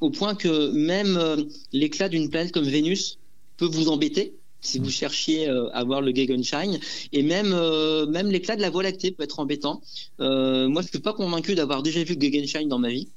[0.00, 3.20] au point que même l'éclat d'une planète comme Vénus
[3.58, 6.78] peut vous embêter si vous cherchiez euh, à voir le Gegenschein.
[7.12, 9.80] Et même, euh, même l'éclat de la Voie lactée peut être embêtant.
[10.20, 13.08] Euh, moi, je ne suis pas convaincu d'avoir déjà vu le Gegenschein dans ma vie.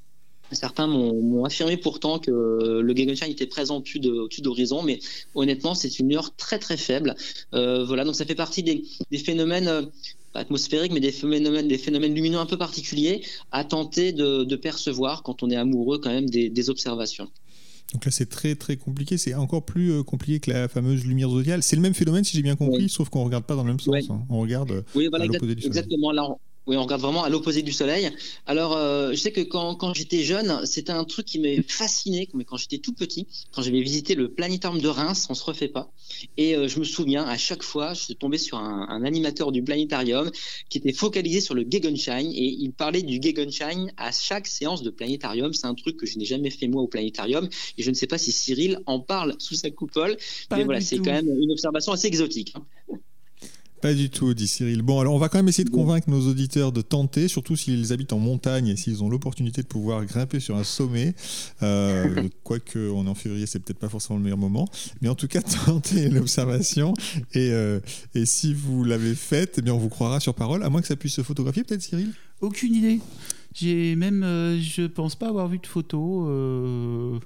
[0.52, 4.00] Certains m'ont affirmé pourtant que le Gegenschein était présent au-dessus
[4.42, 5.00] d'horizon, mais
[5.34, 7.16] honnêtement, c'est une lueur très très faible.
[7.54, 8.84] voilà, donc ça fait partie des,
[9.18, 9.90] phénomènes
[10.36, 15.42] atmosphériques, mais des phénomènes, des phénomènes lumineux un peu particuliers à tenter de, percevoir quand
[15.42, 17.32] on est amoureux quand même des observations.
[17.92, 19.18] Donc là, c'est très très compliqué.
[19.18, 21.62] C'est encore plus euh, compliqué que la fameuse lumière zodiacale.
[21.62, 23.80] C'est le même phénomène, si j'ai bien compris, sauf qu'on regarde pas dans le même
[23.80, 24.10] sens.
[24.10, 24.24] Hein.
[24.30, 25.78] On regarde euh, oui, voilà, à l'opposé du soleil.
[25.78, 26.12] Exactement.
[26.12, 26.28] Là,
[26.66, 28.10] oui, on regarde vraiment à l'opposé du soleil.
[28.46, 32.30] Alors, euh, je sais que quand, quand j'étais jeune, c'était un truc qui m'avait fasciné,
[32.34, 35.68] mais quand j'étais tout petit, quand j'avais visité le planétarium de Reims, on se refait
[35.68, 35.92] pas.
[36.38, 39.52] Et euh, je me souviens, à chaque fois, je suis tombé sur un, un, animateur
[39.52, 40.32] du planétarium
[40.70, 44.90] qui était focalisé sur le Gegenschein et il parlait du Gegenschein à chaque séance de
[44.90, 45.54] planétarium.
[45.54, 48.08] C'est un truc que je n'ai jamais fait moi au planétarium et je ne sais
[48.08, 50.16] pas si Cyril en parle sous sa coupole.
[50.52, 52.54] mais voilà, c'est quand même une observation assez exotique.
[52.56, 52.64] Hein.
[53.84, 54.82] Pas du tout, dit Cyril.
[54.82, 57.92] Bon, alors on va quand même essayer de convaincre nos auditeurs de tenter, surtout s'ils
[57.92, 61.14] habitent en montagne et s'ils ont l'opportunité de pouvoir grimper sur un sommet.
[61.64, 64.70] Euh, quoique on est en février, c'est peut-être pas forcément le meilleur moment.
[65.02, 66.94] Mais en tout cas, tentez l'observation.
[67.34, 67.82] Et, euh,
[68.16, 70.88] et si vous l'avez faite, eh bien on vous croira sur parole, à moins que
[70.88, 72.14] ça puisse se photographier, peut-être, Cyril?
[72.40, 73.02] Aucune idée.
[73.54, 77.20] J'ai même, euh, je pense pas avoir vu de photo.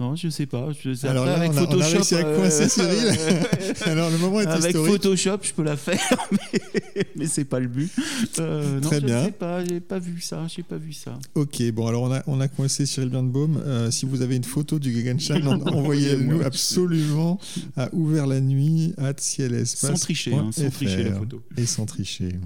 [0.00, 0.68] Non, je sais pas.
[0.72, 3.84] Je, Alors là, avec on a, Photoshop, on a à coincer euh, Cyril.
[3.84, 5.98] Alors le moment est Avec Photoshop, je peux la faire,
[6.30, 6.60] mais,
[7.16, 7.90] mais c'est pas le but.
[8.38, 9.20] Euh, Très non, bien.
[9.20, 11.18] Je sais pas, j'ai pas vu ça, j'ai pas vu ça.
[11.34, 13.60] Ok, bon alors on a, on a coincé Cyril Birnbaum.
[13.66, 17.40] Euh, si vous avez une photo du Gegenschein, envoyez-nous absolument
[17.76, 19.12] à ouvert la nuit à.
[19.64, 21.42] Sans tricher, hein, sans tricher la photo.
[21.56, 22.36] Et sans tricher.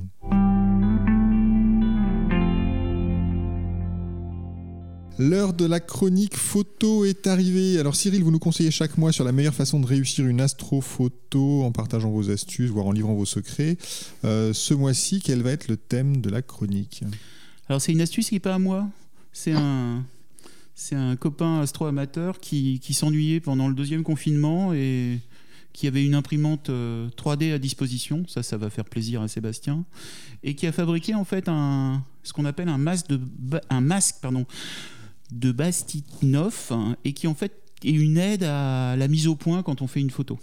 [5.22, 7.78] L'heure de la chronique photo est arrivée.
[7.78, 11.62] Alors Cyril, vous nous conseillez chaque mois sur la meilleure façon de réussir une astrophoto
[11.62, 13.76] en partageant vos astuces, voire en livrant vos secrets.
[14.24, 17.04] Euh, ce mois-ci, quel va être le thème de la chronique?
[17.68, 18.88] Alors c'est une astuce qui n'est pas à moi.
[19.32, 20.04] C'est un,
[20.74, 25.20] c'est un copain astro-amateur qui, qui s'ennuyait pendant le deuxième confinement et
[25.72, 29.84] qui avait une imprimante 3D euh, à disposition, ça, ça va faire plaisir à Sébastien,
[30.42, 33.20] et qui a fabriqué en fait un, ce qu'on appelle un masque, de,
[33.70, 34.46] un masque pardon,
[35.32, 37.52] de Bastinov hein, et qui en fait
[37.84, 40.38] est une aide à la mise au point quand on fait une photo.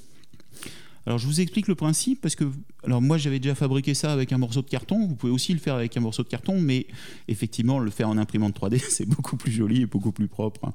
[1.05, 2.43] Alors je vous explique le principe parce que
[2.83, 5.07] alors moi j'avais déjà fabriqué ça avec un morceau de carton.
[5.07, 6.87] Vous pouvez aussi le faire avec un morceau de carton, mais
[7.27, 10.65] effectivement le faire en imprimante 3D c'est beaucoup plus joli et beaucoup plus propre.
[10.65, 10.73] Hein.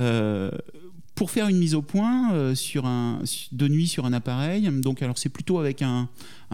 [0.00, 0.50] Euh,
[1.18, 2.54] pour faire une mise au point euh,
[3.50, 6.08] de nuit sur un appareil, donc alors c'est plutôt avec un,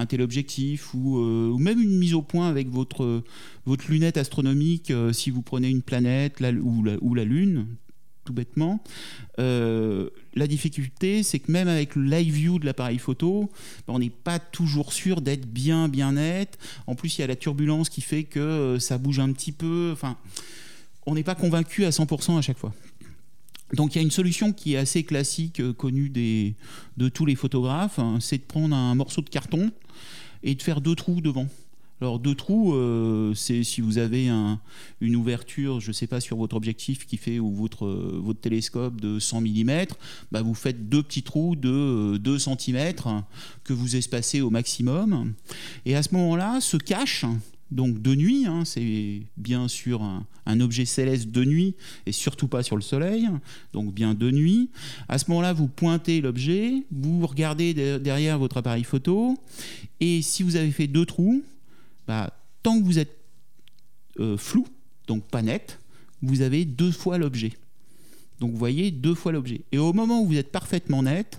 [0.09, 3.23] téléobjectif ou, euh, ou, même une mise au point avec votre,
[3.67, 7.67] votre lunette astronomique euh, si vous prenez une planète ou, la, Lune,
[8.25, 8.83] tout bêtement.
[9.37, 13.51] la difficulté, c'est que même avec le live view de l'appareil photo,
[13.87, 16.59] on n'est pas toujours sûr d'être bien, bien net.
[16.87, 19.91] En plus, il y a la turbulence qui fait que ça bouge un petit peu.
[19.93, 20.17] Enfin,
[21.05, 22.73] on n'est pas convaincu à 100% à chaque fois.
[23.73, 27.35] Donc il y a une solution qui est assez classique, euh, connue de tous les
[27.35, 29.73] photographes, hein, c'est de prendre un morceau de carton
[30.43, 31.49] et de faire deux trous devant.
[32.01, 34.29] Alors deux trous, euh, c'est si vous avez
[35.01, 39.01] une ouverture, je ne sais pas, sur votre objectif qui fait ou votre, votre télescope
[39.01, 39.87] de 100 mm,
[40.31, 42.93] bah vous faites deux petits trous de 2 cm
[43.63, 45.33] que vous espacez au maximum.
[45.87, 47.25] Et à ce moment-là, se cache
[47.71, 51.75] donc de nuit, hein, c'est bien sûr un, objet céleste de nuit
[52.07, 53.29] et surtout pas sur le soleil,
[53.73, 54.71] donc bien de nuit.
[55.09, 59.37] À ce moment-là, vous pointez l'objet, vous regardez derrière votre appareil photo
[60.01, 61.43] et si vous avez fait deux trous,
[62.07, 63.17] bah, tant que vous êtes
[64.21, 64.67] euh, flou,
[65.07, 65.81] donc pas net,
[66.23, 67.53] vous avez deux fois l'objet.
[68.41, 69.63] Donc vous voyez deux fois l'objet.
[69.73, 71.39] Et au moment où vous êtes parfaitement net,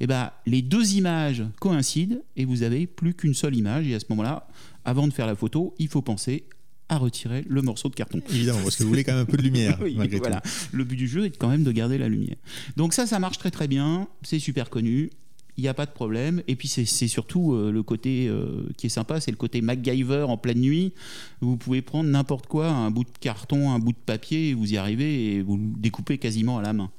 [0.00, 3.86] eh ben, les deux images coïncident et vous avez plus qu'une seule image.
[3.86, 4.46] Et à ce moment-là,
[4.84, 6.44] avant de faire la photo, il faut penser
[6.88, 8.20] à retirer le morceau de carton.
[8.30, 9.78] Évidemment, parce que vous voulez quand même un peu de lumière.
[10.18, 10.42] voilà.
[10.72, 12.36] Le but du jeu est quand même de garder la lumière.
[12.76, 15.10] Donc ça, ça marche très très bien, c'est super connu.
[15.56, 16.42] il n'y a pas de problème.
[16.46, 18.30] Et puis c'est surtout le côté
[18.76, 20.92] qui est sympa, c'est le côté MacGyver en pleine nuit.
[21.40, 24.74] Vous pouvez prendre n'importe quoi, un bout de carton, un bout de papier, et vous
[24.74, 26.90] y arrivez et vous le découpez quasiment à la main.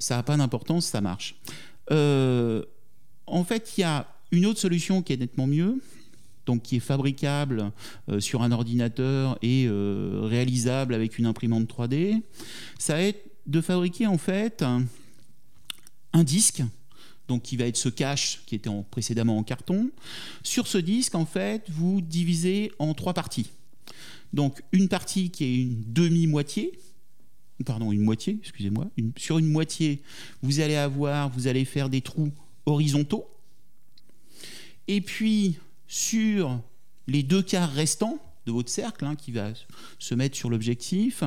[0.00, 1.36] Ça n'a pas d'importance, ça marche.
[1.88, 5.80] en fait, il y a une autre solution qui est nettement mieux,
[6.46, 7.72] donc qui est fabricable
[8.08, 12.22] euh, sur un ordinateur et euh, réalisable avec une imprimante 3D,
[12.78, 14.84] ça va être de fabriquer en fait un,
[16.24, 16.62] disque
[17.28, 19.90] donc qui va être ce cache qui était précédemment en carton.
[20.42, 23.50] Sur ce disque, en fait, vous divisez en trois parties.
[24.32, 26.72] Donc une partie qui est une demi-moitié,
[27.64, 28.86] pardon, une moitié, excusez-moi.
[29.16, 30.02] sur une moitié,
[30.42, 32.32] vous allez avoir, vous allez faire des trous
[32.66, 33.26] horizontaux.
[34.86, 35.58] Et puis
[35.94, 36.60] sur
[37.06, 39.50] les deux quarts restants de votre cercle, hein, qui va
[40.00, 41.22] se mettre sur l'objectif,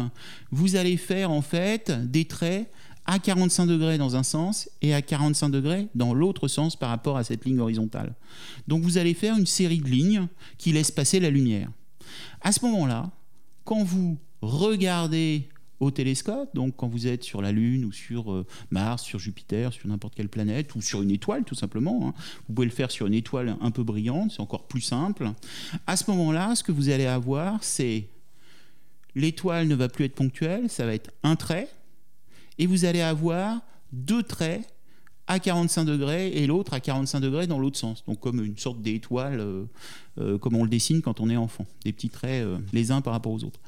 [0.51, 2.69] vous allez faire en fait des traits
[3.05, 7.15] à 45 degrés dans un sens et à 45 degrés dans l'autre sens par rapport
[7.15, 8.13] à cette ligne horizontale.
[8.67, 10.27] Donc vous allez faire une série de lignes
[10.57, 11.69] qui laissent passer la lumière.
[12.41, 13.09] À ce moment-là,
[13.63, 15.47] quand vous regardez
[15.79, 16.53] au télescope.
[16.53, 20.15] Donc, quand vous êtes sur la Lune ou sur euh, Mars, sur Jupiter, sur n'importe
[20.15, 22.13] quelle planète ou sur une étoile, tout simplement, hein,
[22.47, 25.31] vous pouvez le faire sur une étoile un peu brillante, c'est encore plus simple.
[25.85, 28.07] À ce moment-là, ce que vous allez avoir, c'est
[29.15, 31.67] l'étoile ne va plus être ponctuelle, ça va être un trait,
[32.59, 33.61] et vous allez avoir
[33.91, 34.67] deux traits
[35.27, 38.03] à 45 degrés et l'autre à 45 degrés dans l'autre sens.
[38.07, 39.63] Donc comme une sorte d'étoile, euh,
[40.19, 41.65] euh, comme on le dessine quand on est enfant.
[41.83, 43.59] Des petits traits euh, les uns par rapport aux autres.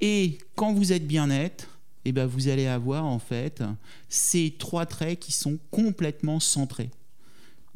[0.00, 1.68] Et quand vous êtes bien net,
[2.04, 3.62] eh ben vous allez avoir en fait
[4.08, 6.90] ces trois traits qui sont complètement centrés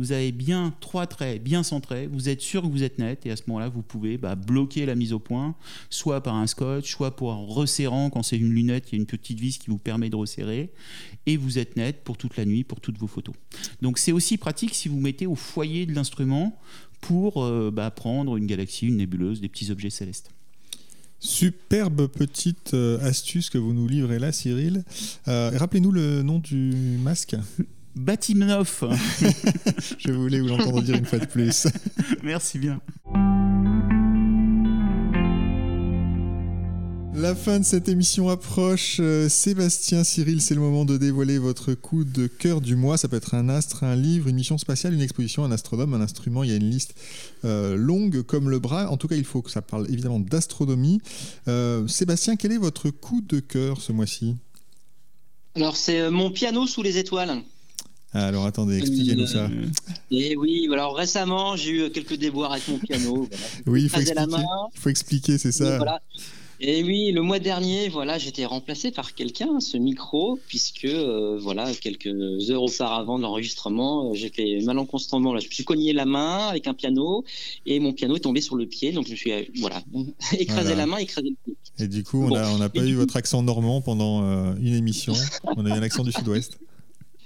[0.02, 3.30] vous avez bien trois traits bien centrés, vous êtes sûr que vous êtes net, et
[3.30, 5.54] à ce moment-là, vous pouvez bah, bloquer la mise au point,
[5.90, 9.00] soit par un scotch, soit pour un resserrant, quand c'est une lunette, il y a
[9.00, 10.72] une petite vis qui vous permet de resserrer,
[11.26, 13.36] et vous êtes net pour toute la nuit, pour toutes vos photos.
[13.80, 16.58] Donc c'est aussi pratique si vous mettez au foyer de l'instrument
[17.00, 20.30] pour euh, bah, prendre une galaxie, une nébuleuse, des petits objets célestes.
[21.20, 24.82] Superbe petite euh, astuce que vous nous livrez là, Cyril.
[25.28, 26.72] Euh, rappelez-nous le nom du
[27.04, 27.36] masque.
[27.94, 28.84] Batimnov.
[29.98, 31.66] Je voulais vous l'entendre dire une fois de plus.
[32.22, 32.80] Merci bien.
[37.14, 38.96] La fin de cette émission approche.
[38.98, 42.96] Euh, Sébastien, Cyril, c'est le moment de dévoiler votre coup de cœur du mois.
[42.96, 46.00] Ça peut être un astre, un livre, une mission spatiale, une exposition, un astronome, un
[46.00, 46.42] instrument.
[46.42, 46.94] Il y a une liste
[47.44, 48.90] euh, longue comme le bras.
[48.90, 51.00] En tout cas, il faut que ça parle évidemment d'astronomie.
[51.48, 54.34] Euh, Sébastien, quel est votre coup de cœur ce mois-ci?
[55.54, 57.42] Alors, c'est mon piano sous les étoiles.
[58.14, 59.48] Alors attendez, expliquez-nous ça.
[60.10, 63.28] Et oui, alors récemment, j'ai eu quelques déboires avec mon piano.
[63.66, 64.42] Oui, il faut expliquer,
[64.74, 65.78] faut expliquer c'est ça.
[66.64, 71.68] Et oui, le mois dernier, voilà, j'étais remplacé par quelqu'un, ce micro, puisque euh, voilà,
[71.74, 72.06] quelques
[72.50, 76.46] heures auparavant de l'enregistrement, euh, j'ai fait malencontrement, là, je me suis cogné la main
[76.46, 77.24] avec un piano
[77.66, 79.82] et mon piano est tombé sur le pied, donc je me suis euh, voilà,
[80.38, 81.56] écrasé la main, écrasé le pied.
[81.80, 84.22] Et du coup, on n'a pas eu votre accent normand pendant
[84.54, 85.14] une émission,
[85.56, 86.58] on a eu un accent du sud-ouest.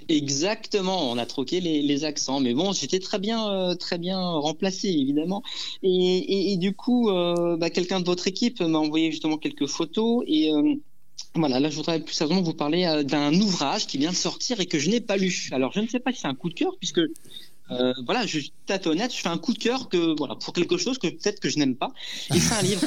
[0.09, 4.89] Exactement, on a troqué les, accents, mais bon, j'étais très bien, euh, très bien remplacé
[4.89, 5.43] évidemment.
[5.83, 10.53] Et, du coup, euh, bah, quelqu'un de votre équipe m'a envoyé justement quelques photos et
[10.53, 10.75] euh,
[11.35, 14.67] voilà, là je voudrais plus sérieusement vous parler d'un ouvrage qui vient de sortir et
[14.67, 15.49] que je n'ai pas lu.
[15.53, 17.01] Alors je ne sais pas si c'est un coup de cœur puisque
[17.71, 20.77] euh, voilà, je tâte honnête, je fais un coup de cœur que voilà pour quelque
[20.77, 21.93] chose que peut-être que je n'aime pas.
[22.35, 22.83] Et c'est un livre.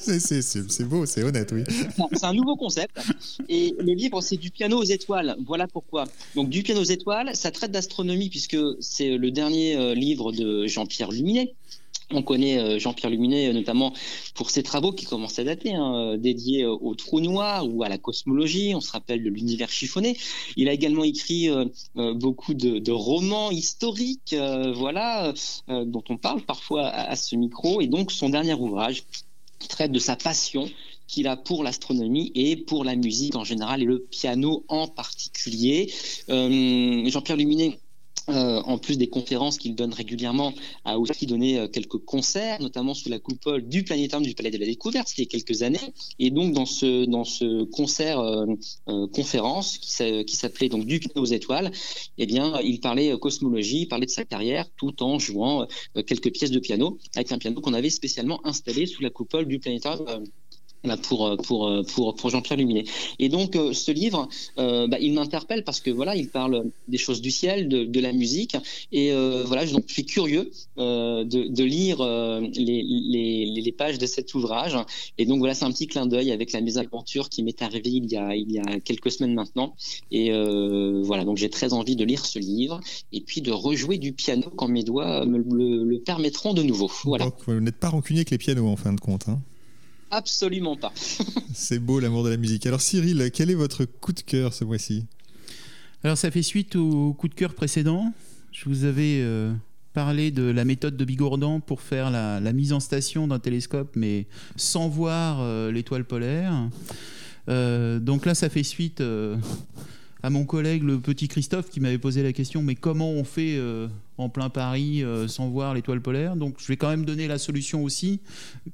[0.68, 1.64] c'est beau, c'est honnête, oui.
[2.12, 2.98] C'est un nouveau concept.
[3.48, 5.36] Et le livre, c'est du piano aux étoiles.
[5.46, 6.04] Voilà pourquoi.
[6.34, 10.66] Donc du piano aux étoiles, ça traite d'astronomie puisque c'est le dernier euh, livre de
[10.66, 11.54] Jean-Pierre Luminet.
[12.12, 13.92] On connaît euh, Jean-Pierre Luminet euh, notamment
[14.34, 17.88] pour ses travaux qui commencent à dater, hein, euh, dédiés au trou noir ou à
[17.88, 18.74] la cosmologie.
[18.76, 20.16] On se rappelle de l'univers chiffonné.
[20.56, 21.48] Il a également écrit
[21.94, 24.34] beaucoup de, romans historiques,
[24.74, 25.32] voilà,
[25.68, 27.80] dont on parle parfois à, à, ce micro.
[27.80, 29.04] Et donc son dernier ouvrage
[29.68, 30.68] traite de sa passion
[31.06, 35.92] qu'il a pour l'astronomie et pour la musique en général et le piano en particulier.
[36.28, 37.78] Jean-Pierre Luminet
[38.28, 40.52] euh, en plus des conférences qu'il donne régulièrement,
[40.84, 44.58] a aussi donné euh, quelques concerts, notamment sous la coupole du planétarium du Palais de
[44.58, 45.78] la Découverte, il y a quelques années.
[46.18, 48.46] Et donc dans ce dans ce concert euh,
[49.12, 49.90] conférence qui
[50.36, 51.70] s'appelait donc du piano aux étoiles,
[52.18, 55.66] eh bien il parlait cosmologie, il parlait de sa carrière, tout en jouant
[56.06, 59.58] quelques pièces de piano avec un piano qu'on avait spécialement installé sous la coupole du
[59.58, 60.24] planétarium
[61.02, 62.84] pour, pour, pour, pour Jean-Pierre Luminet.
[63.18, 67.30] Et donc, ce livre, bah, il m'interpelle parce que voilà, il parle des choses du
[67.30, 68.56] ciel, de, la musique.
[68.92, 69.12] Et
[69.44, 74.76] voilà, je, donc, je suis curieux de, lire les, les, les, pages de cet ouvrage.
[75.18, 78.10] Et donc, voilà, c'est un petit clin d'œil avec la mésaventure qui m'est arrivée il
[78.10, 79.74] y, a, il y a quelques semaines maintenant.
[80.10, 80.30] Et
[81.02, 82.80] voilà, donc j'ai très envie de lire ce livre
[83.12, 86.90] et puis de rejouer du piano quand mes doigts me le, permettront de nouveau.
[87.04, 87.26] Voilà.
[87.26, 89.28] Donc, vous n'êtes pas rancunier avec les pianos en fin de compte.
[89.28, 89.40] Hein
[90.16, 90.94] Absolument pas.
[91.52, 92.64] C'est beau l'amour de la musique.
[92.64, 95.04] Alors Cyril, quel est votre coup de cœur ce mois-ci?
[96.04, 98.14] Alors ça fait suite au coup de cœur précédent.
[98.50, 99.52] Je vous avais euh,
[99.92, 104.24] parlé de la méthode de Bigordan pour faire la, mise en station d'un télescope, mais
[104.56, 106.54] sans voir euh, l'étoile polaire.
[107.50, 109.02] Euh, donc là, ça fait suite
[110.26, 113.54] à mon collègue, le petit Christophe, qui m'avait posé la question mais comment on fait
[113.58, 113.86] euh,
[114.18, 116.34] en plein Paris euh, sans voir l'étoile polaire?
[116.34, 118.18] Donc je vais quand même donner la solution aussi.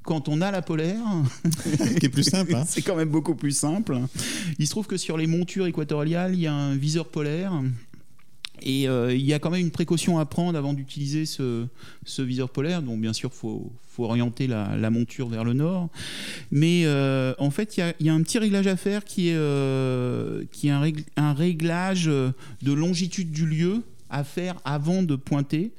[0.02, 1.04] Quand on a la polaire,
[2.00, 2.64] qui est plus simple, hein.
[2.66, 3.98] c'est quand même beaucoup plus simple.
[4.58, 7.52] Il se trouve que sur les montures équatoriales, il y a un viseur polaire
[8.64, 11.66] et euh, il y a quand même une précaution à prendre avant d'utiliser ce,
[12.18, 12.82] viseur polaire.
[12.82, 15.88] Donc bien sûr, il faut, orienter la, monture vers le nord.
[16.50, 20.44] Mais euh, en fait, il y, a, un petit réglage à faire qui est, euh,
[21.16, 25.72] un, réglage de longitude du lieu à faire avant de pointer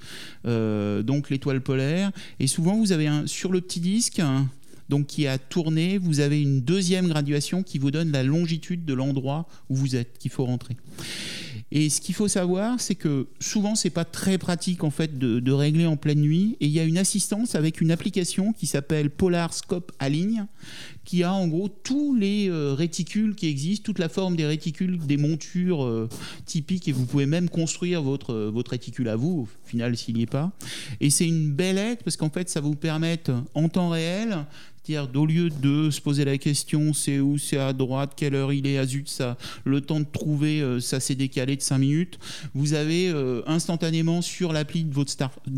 [0.44, 2.12] donc l'étoile polaire.
[2.40, 4.22] Et souvent, vous avez un, sur le petit disque
[4.90, 8.94] donc qui a tourné, vous avez une deuxième graduation qui vous donne la longitude de
[8.94, 10.76] l'endroit où vous êtes, qu'il faut rentrer.
[11.76, 15.52] Et ce qu'il faut savoir, c'est que souvent, c'est pas très pratique en fait de,
[15.52, 16.56] régler en pleine nuit.
[16.60, 20.46] Et il y a une assistance avec une application qui s'appelle Polar Scope Align,
[21.04, 25.00] qui a en gros tous les euh, réticules qui existent, toute la forme des réticules,
[25.00, 26.08] des montures euh,
[26.46, 26.88] typiques.
[26.88, 30.28] Et vous pouvez même construire votre, votre réticule à vous, au final, s'il n'y est
[30.28, 30.52] pas.
[31.02, 33.20] Et c'est une belle aide parce qu'en fait, ça vous permet
[33.56, 34.46] en temps réel
[34.84, 38.52] c'est-à-dire d'au lieu de se poser la question c'est où, c'est à droite, quelle heure
[38.52, 41.78] il est, à zut, ça, le temps de trouver, euh, ça s'est décalé de 5
[41.78, 42.20] minutes,
[42.54, 44.94] vous avez euh, instantanément sur l'appli de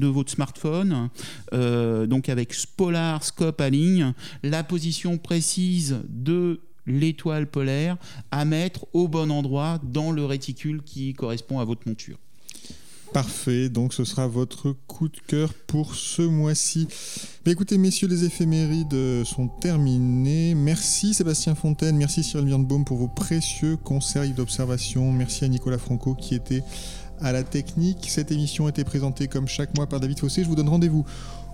[0.07, 1.09] votre, smartphone,
[1.53, 4.13] euh, donc avec Polar Scope à ligne,
[4.43, 7.97] la position précise de l'étoile polaire
[8.29, 12.17] à mettre au bon endroit dans le réticule qui correspond à votre monture.
[13.13, 16.87] Parfait, donc ce sera votre coup de cœur pour ce mois-ci.
[17.45, 20.53] écoutez, messieurs, les éphémérides sont terminées.
[20.53, 25.11] Merci Sébastien Fontaine, merci Cyril Birnbaum pour vos précieux conseils d'observation.
[25.11, 26.63] Merci à Nicolas Franco qui était
[27.21, 28.07] à la technique.
[28.09, 30.43] Cette émission a été présentée comme chaque mois par David Fossé.
[30.43, 31.05] Je vous donne rendez-vous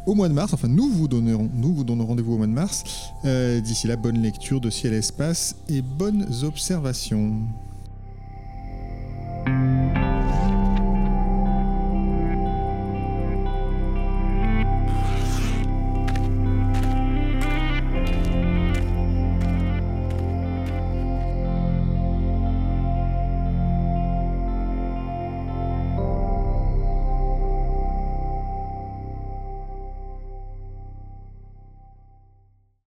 [0.05, 0.53] au mois de mars.
[0.53, 2.83] Enfin, nous vous donnerons, nous vous rendez-vous au mois de mars.
[3.25, 7.33] Euh, d'ici là, bonne lecture de Ciel et Espace et bonnes observations.